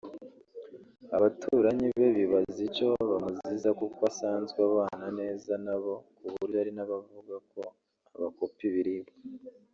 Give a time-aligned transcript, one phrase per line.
[1.15, 7.61] Abaturanyi be bibaza icyo bamuziza kuko asanzwe abana neza nabo ku buryo hari n’abavuga ko
[8.15, 9.13] abakopa ibiribwa